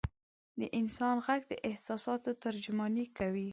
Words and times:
د 0.59 0.61
انسان 0.79 1.15
ږغ 1.25 1.41
د 1.51 1.53
احساساتو 1.69 2.29
ترجماني 2.43 3.05
کوي. 3.17 3.47